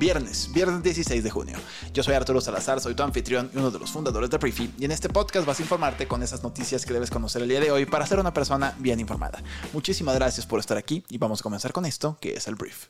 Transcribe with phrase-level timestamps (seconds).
[0.00, 1.58] viernes, viernes 16 de junio.
[1.92, 4.86] Yo soy Arturo Salazar, soy tu anfitrión y uno de los fundadores de Briefy y
[4.86, 7.70] en este podcast vas a informarte con esas noticias que debes conocer el día de
[7.70, 9.42] hoy para ser una persona bien informada.
[9.74, 12.86] Muchísimas gracias por estar aquí y vamos a comenzar con esto que es el brief.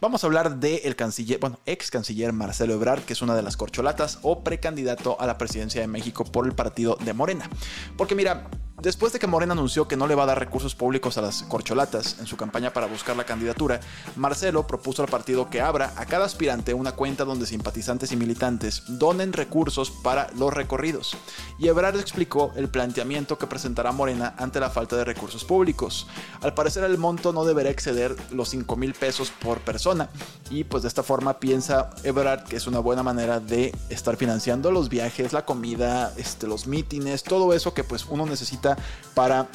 [0.00, 3.58] Vamos a hablar del canciller, bueno, ex canciller Marcelo Ebrard, que es una de las
[3.58, 7.50] corcholatas o precandidato a la presidencia de México por el partido de Morena.
[7.98, 8.48] Porque mira,
[8.80, 11.42] Después de que Morena anunció que no le va a dar recursos públicos a las
[11.42, 13.80] corcholatas en su campaña para buscar la candidatura,
[14.14, 18.84] Marcelo propuso al partido que abra a cada aspirante una cuenta donde simpatizantes y militantes
[18.86, 21.16] donen recursos para los recorridos.
[21.58, 26.06] Y Ebrard explicó el planteamiento que presentará Morena ante la falta de recursos públicos.
[26.40, 30.08] Al parecer el monto no deberá exceder los 5 mil pesos por persona
[30.50, 34.70] y pues de esta forma piensa Ebrard que es una buena manera de estar financiando
[34.70, 38.67] los viajes, la comida, este, los mítines, todo eso que pues uno necesita
[39.14, 39.46] para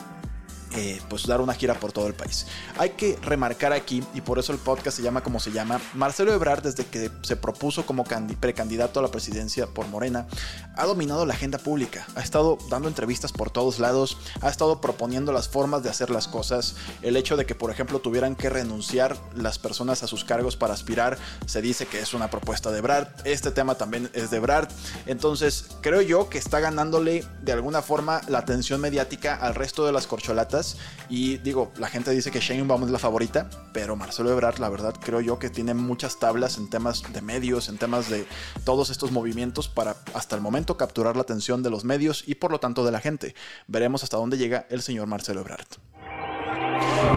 [0.76, 2.48] eh, pues dar una gira por todo el país.
[2.78, 6.34] Hay que remarcar aquí, y por eso el podcast se llama como se llama, Marcelo
[6.34, 8.04] Ebrard desde que se propuso como
[8.40, 10.28] precandidato a la presidencia por Morena,
[10.76, 15.32] ha dominado la agenda pública, ha estado dando entrevistas por todos lados, ha estado proponiendo
[15.32, 19.18] las formas de hacer las cosas, el hecho de que por ejemplo tuvieran que renunciar
[19.36, 23.08] las personas a sus cargos para aspirar, se dice que es una propuesta de Ebrard,
[23.26, 24.70] este tema también es de Ebrard,
[25.06, 29.92] entonces creo yo que está ganándole de alguna forma la atención mediática al resto de
[29.92, 30.63] las corcholatas,
[31.10, 34.96] y digo, la gente dice que Sheinbaum es la favorita, pero Marcelo Ebrard, la verdad,
[35.00, 38.26] creo yo que tiene muchas tablas en temas de medios, en temas de
[38.64, 42.52] todos estos movimientos para hasta el momento capturar la atención de los medios y por
[42.52, 43.36] lo tanto de la gente.
[43.68, 45.68] Veremos hasta dónde llega el señor Marcelo Ebrard.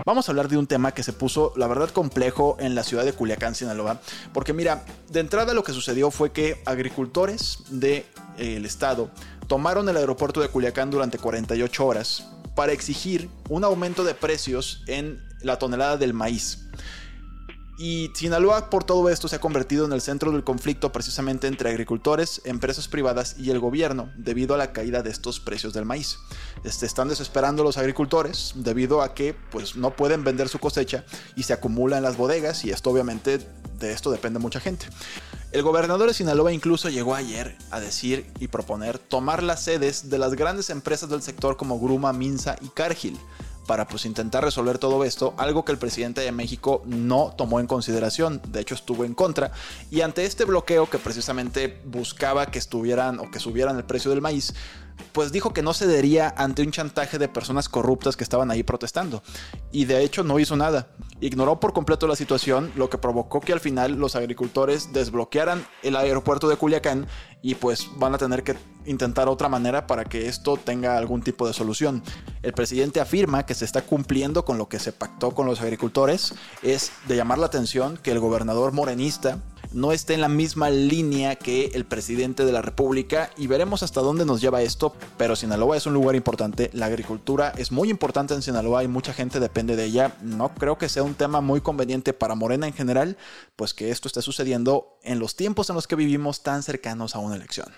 [0.05, 3.05] Vamos a hablar de un tema que se puso, la verdad, complejo en la ciudad
[3.05, 4.01] de Culiacán, Sinaloa,
[4.33, 8.05] porque mira, de entrada lo que sucedió fue que agricultores del
[8.37, 9.11] de, estado
[9.47, 15.22] tomaron el aeropuerto de Culiacán durante 48 horas para exigir un aumento de precios en
[15.43, 16.67] la tonelada del maíz.
[17.78, 21.69] Y Sinaloa por todo esto se ha convertido en el centro del conflicto precisamente entre
[21.69, 26.19] agricultores, empresas privadas y el gobierno debido a la caída de estos precios del maíz.
[26.64, 31.04] Este, están desesperando los agricultores debido a que pues, no pueden vender su cosecha
[31.37, 33.41] y se acumula en las bodegas y esto obviamente
[33.78, 34.87] de esto depende mucha gente.
[35.53, 40.19] El gobernador de Sinaloa incluso llegó ayer a decir y proponer tomar las sedes de
[40.19, 43.19] las grandes empresas del sector como Gruma, Minsa y Cargill
[43.66, 47.66] para pues intentar resolver todo esto, algo que el presidente de México no tomó en
[47.66, 49.53] consideración, de hecho estuvo en contra,
[49.91, 54.21] y ante este bloqueo que precisamente buscaba que estuvieran o que subieran el precio del
[54.21, 54.55] maíz,
[55.12, 59.22] pues dijo que no cedería ante un chantaje de personas corruptas que estaban ahí protestando.
[59.72, 60.88] Y de hecho no hizo nada.
[61.21, 65.97] Ignoró por completo la situación, lo que provocó que al final los agricultores desbloquearan el
[65.97, 67.06] aeropuerto de Culiacán
[67.43, 68.56] y pues van a tener que
[68.87, 72.03] intentar otra manera para que esto tenga algún tipo de solución.
[72.43, 76.35] El presidente afirma que se está cumpliendo con lo que se pactó con los agricultores,
[76.63, 79.39] es de llamar la atención que el gobernador morenista
[79.73, 84.01] no esté en la misma línea que el presidente de la República y veremos hasta
[84.01, 88.35] dónde nos lleva esto, pero Sinaloa es un lugar importante, la agricultura es muy importante
[88.35, 91.61] en Sinaloa y mucha gente depende de ella, no creo que sea un tema muy
[91.61, 93.17] conveniente para Morena en general,
[93.57, 97.19] pues que esto esté sucediendo en los tiempos en los que vivimos tan cercanos a
[97.19, 97.69] una elección.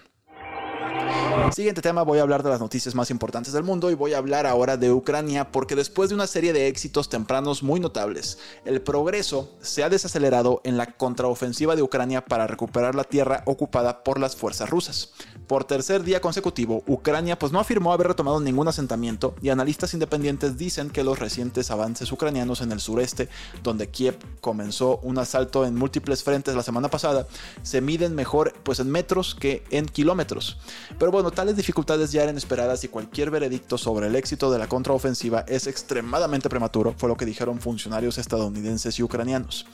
[1.53, 4.19] Siguiente tema, voy a hablar de las noticias más importantes del mundo y voy a
[4.19, 8.82] hablar ahora de Ucrania porque después de una serie de éxitos tempranos muy notables, el
[8.82, 14.20] progreso se ha desacelerado en la contraofensiva de Ucrania para recuperar la tierra ocupada por
[14.20, 15.12] las fuerzas rusas.
[15.48, 20.59] Por tercer día consecutivo, Ucrania pues no afirmó haber retomado ningún asentamiento y analistas independientes
[20.59, 23.31] dicen que los recientes avances ucranianos en el sureste,
[23.62, 27.26] donde Kiev comenzó un asalto en múltiples frentes la semana pasada,
[27.62, 30.59] se miden mejor pues en metros que en kilómetros.
[30.98, 34.69] Pero bueno, tales dificultades ya eran esperadas y cualquier veredicto sobre el éxito de la
[34.69, 39.65] contraofensiva es extremadamente prematuro, fue lo que dijeron funcionarios estadounidenses y ucranianos.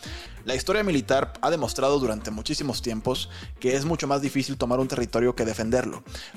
[0.45, 4.89] La historia militar ha demostrado durante muchísimos tiempos que es mucho más difícil tomar un
[4.89, 5.45] territorio que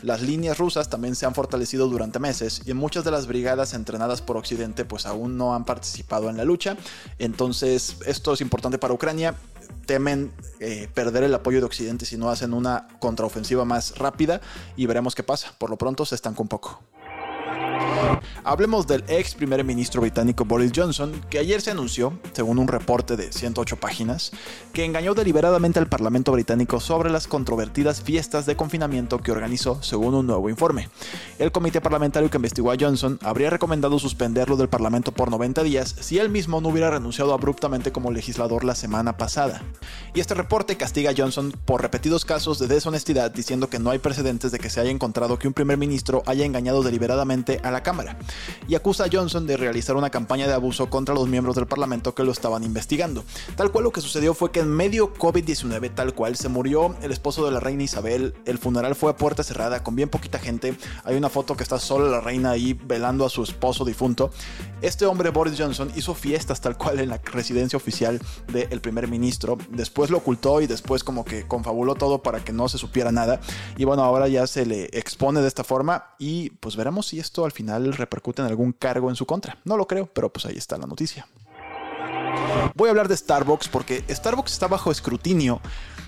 [0.02, 4.22] Las líneas rusas también se han fortalecido durante meses y muchas de las brigadas entrenadas
[4.22, 6.78] por Occidente pues aún no han participado en la lucha.
[7.20, 9.36] Entonces esto es importante para Ucrania
[9.86, 14.42] temen eh, perder el apoyo de Occidente si no hacen una contraofensiva más rápida
[14.76, 15.54] y veremos qué pasa.
[15.58, 16.82] Por lo pronto se estancó un poco.
[18.44, 23.18] Hablemos del ex primer ministro británico Boris Johnson, que ayer se anunció, según un reporte
[23.18, 24.32] de 108 páginas,
[24.72, 30.14] que engañó deliberadamente al Parlamento británico sobre las controvertidas fiestas de confinamiento que organizó, según
[30.14, 30.90] un nuevo informe.
[31.40, 35.96] El comité parlamentario que investigó a Johnson habría recomendado suspenderlo del Parlamento por 90 días
[36.00, 39.62] si él mismo no hubiera renunciado abruptamente como legislador la semana pasada.
[40.14, 44.00] Y este reporte castiga a Johnson por repetidos casos de deshonestidad, diciendo que no hay
[44.00, 47.84] precedentes de que se haya encontrado que un primer ministro haya engañado deliberadamente a la
[47.88, 48.18] Cámara.
[48.68, 52.13] Y acusa a Johnson de realizar una campaña de abuso contra los miembros del Parlamento
[52.13, 53.24] que lo estaban investigando.
[53.56, 57.13] Tal cual lo que sucedió fue que en medio COVID-19 tal cual se murió el
[57.13, 60.75] esposo de la reina Isabel, el funeral fue a puerta cerrada con bien poquita gente,
[61.06, 64.31] hay una foto que está sola la reina ahí velando a su esposo difunto.
[64.81, 68.19] Este hombre Boris Johnson hizo fiestas tal cual en la residencia oficial
[68.51, 72.68] del primer ministro, después lo ocultó y después como que confabuló todo para que no
[72.68, 73.40] se supiera nada.
[73.78, 77.45] Y bueno ahora ya se le expone de esta forma y pues veremos si esto
[77.45, 79.58] al final repercute en algún cargo en su contra.
[79.64, 81.28] No lo creo, pero pues ahí está la noticia.
[82.76, 85.62] Voy a hablar de Starbucks porque Starbucks está bajo escrutinio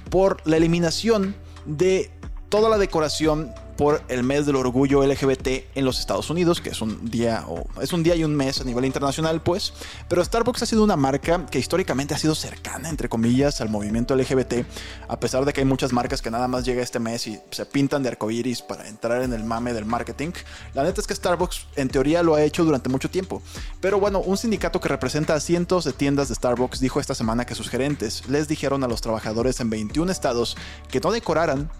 [0.10, 1.36] por la eliminación
[1.66, 2.12] de
[2.50, 6.82] toda la decoración por el mes del orgullo LGBT en los Estados Unidos, que es
[6.82, 9.72] un día o es un día y un mes a nivel internacional, pues,
[10.10, 14.18] pero Starbucks ha sido una marca que históricamente ha sido cercana entre comillas al movimiento
[14.18, 14.66] LGBT,
[15.08, 17.66] a pesar de que hay muchas marcas que nada más llega este mes y se
[17.66, 20.32] pintan de arcoiris para entrar en el mame del marketing.
[20.74, 23.42] La neta es que Starbucks en teoría lo ha hecho durante mucho tiempo,
[23.80, 27.46] pero bueno, un sindicato que representa a cientos de tiendas de Starbucks dijo esta semana
[27.46, 30.58] que sus gerentes les dijeron a los trabajadores en 21 estados
[30.92, 31.72] que no decoraran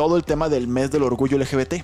[0.00, 1.74] todo el tema del mes del orgullo LGBT,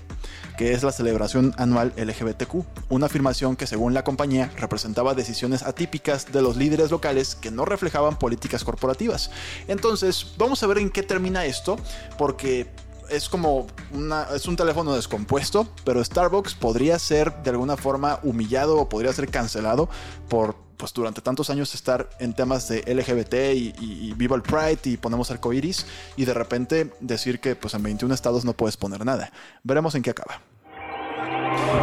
[0.57, 6.33] que es la celebración anual LGBTQ, una afirmación que según la compañía representaba decisiones atípicas
[6.33, 9.31] de los líderes locales que no reflejaban políticas corporativas.
[9.69, 11.77] Entonces, vamos a ver en qué termina esto,
[12.17, 12.69] porque
[13.11, 18.79] es como una, es un teléfono descompuesto, pero Starbucks podría ser de alguna forma humillado
[18.79, 19.91] o podría ser cancelado
[20.31, 24.97] por pues durante tantos años estar en temas de LGBT y, viva el Pride y
[24.97, 25.87] ponemos arcoiris
[26.17, 29.31] y de repente decir que pues en 21 estados no puedes poner nada.
[29.63, 30.41] Veremos en qué acaba.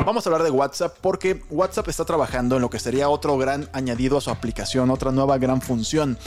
[0.05, 3.69] Vamos a hablar de WhatsApp porque WhatsApp está trabajando en lo que sería otro gran
[3.73, 6.17] añadido a su aplicación, otra nueva gran función.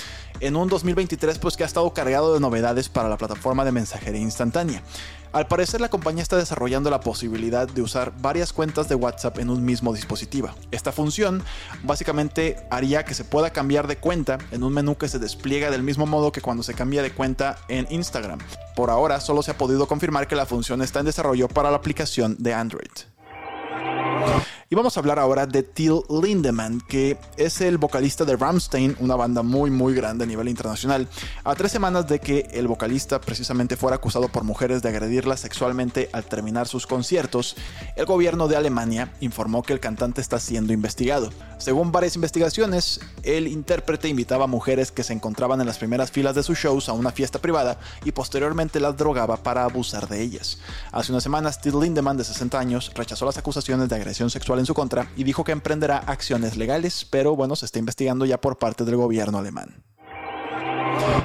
[0.41, 4.21] En un 2023 pues que ha estado cargado de novedades para la plataforma de mensajería
[4.21, 4.83] instantánea.
[5.33, 9.51] Al parecer la compañía está desarrollando la posibilidad de usar varias cuentas de WhatsApp en
[9.51, 10.51] un mismo dispositivo.
[10.71, 11.43] Esta función
[11.83, 15.83] básicamente haría que se pueda cambiar de cuenta en un menú que se despliega del
[15.83, 18.39] mismo modo que cuando se cambia de cuenta en Instagram.
[18.75, 21.77] Por ahora solo se ha podido confirmar que la función está en desarrollo para la
[21.77, 22.91] aplicación de Android.
[24.69, 29.15] Y vamos a hablar ahora de Till Lindemann, que es el vocalista de Ramstein, una
[29.15, 31.07] banda muy muy grande a nivel internacional.
[31.45, 36.11] A tres semanas de que el vocalista precisamente fuera acusado por mujeres de agredirla sexualmente
[36.13, 37.55] al terminar sus conciertos,
[37.95, 41.31] el gobierno de Alemania informó que el cantante está siendo investigado.
[41.59, 46.35] Según varias investigaciones, el intérprete invitaba a mujeres que se encontraban en las primeras filas
[46.35, 50.59] de sus shows a una fiesta privada y posteriormente las drogaba para abusar de ellas.
[50.91, 54.67] Hace unas semanas, Till Lindemann, de 60 años, rechazó las acusaciones de agresión sexual en
[54.67, 58.59] su contra y dijo que emprenderá acciones legales, pero bueno, se está investigando ya por
[58.59, 59.83] parte del gobierno alemán.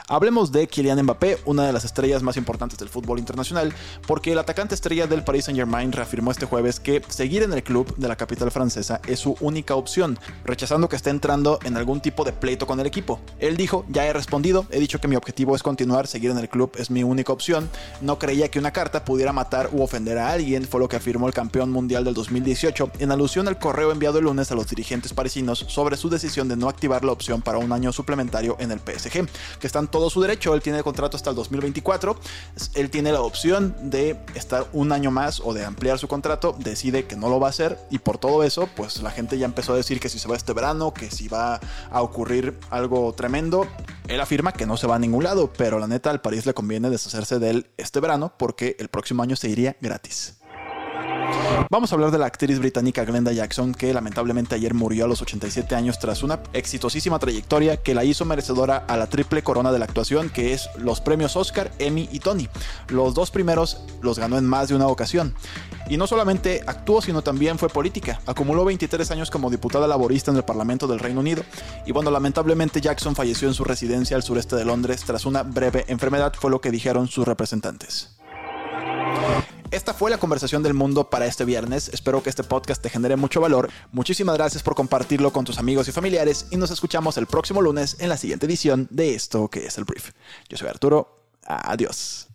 [0.07, 3.73] Hablemos de Kylian Mbappé, una de las estrellas más importantes del fútbol internacional,
[4.05, 7.95] porque el atacante estrella del Paris Saint-Germain reafirmó este jueves que seguir en el club
[7.95, 12.25] de la capital francesa es su única opción, rechazando que esté entrando en algún tipo
[12.25, 13.21] de pleito con el equipo.
[13.39, 16.49] Él dijo, ya he respondido, he dicho que mi objetivo es continuar, seguir en el
[16.49, 17.69] club es mi única opción,
[18.01, 21.27] no creía que una carta pudiera matar u ofender a alguien, fue lo que afirmó
[21.27, 25.13] el campeón mundial del 2018 en alusión al correo enviado el lunes a los dirigentes
[25.13, 28.79] parisinos sobre su decisión de no activar la opción para un año suplementario en el
[28.79, 29.27] PSG,
[29.61, 30.53] que están todo su derecho.
[30.53, 32.19] Él tiene contrato hasta el 2024.
[32.73, 36.53] Él tiene la opción de estar un año más o de ampliar su contrato.
[36.59, 39.45] Decide que no lo va a hacer y por todo eso, pues la gente ya
[39.45, 43.13] empezó a decir que si se va este verano, que si va a ocurrir algo
[43.13, 43.67] tremendo.
[44.07, 46.53] Él afirma que no se va a ningún lado, pero la neta al París le
[46.53, 50.40] conviene deshacerse de él este verano porque el próximo año se iría gratis.
[51.69, 55.21] Vamos a hablar de la actriz británica Glenda Jackson, que lamentablemente ayer murió a los
[55.21, 59.79] 87 años tras una exitosísima trayectoria que la hizo merecedora a la triple corona de
[59.79, 62.49] la actuación, que es los premios Oscar, Emmy y Tony.
[62.89, 65.33] Los dos primeros los ganó en más de una ocasión.
[65.89, 68.19] Y no solamente actuó, sino también fue política.
[68.25, 71.43] Acumuló 23 años como diputada laborista en el Parlamento del Reino Unido.
[71.85, 75.85] Y bueno, lamentablemente Jackson falleció en su residencia al sureste de Londres tras una breve
[75.87, 78.20] enfermedad, fue lo que dijeron sus representantes.
[79.71, 81.89] Esta fue la conversación del mundo para este viernes.
[81.93, 83.69] Espero que este podcast te genere mucho valor.
[83.93, 87.95] Muchísimas gracias por compartirlo con tus amigos y familiares y nos escuchamos el próximo lunes
[87.99, 90.11] en la siguiente edición de esto que es el brief.
[90.49, 91.23] Yo soy Arturo.
[91.45, 92.27] Adiós.